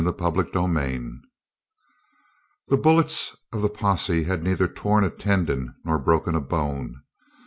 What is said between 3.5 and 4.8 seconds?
of the posse had neither